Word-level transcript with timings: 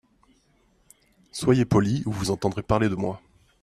Soyez 1.31 1.63
poli 1.63 2.01
ou 2.07 2.11
vous 2.11 2.31
entendrez 2.31 2.63
parler 2.63 2.89
de 2.89 2.95
moi. 2.95 3.21